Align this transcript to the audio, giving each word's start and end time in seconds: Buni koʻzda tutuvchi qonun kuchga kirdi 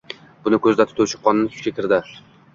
Buni 0.47 0.59
koʻzda 0.63 0.87
tutuvchi 0.93 1.21
qonun 1.29 1.53
kuchga 1.53 1.77
kirdi 1.79 2.03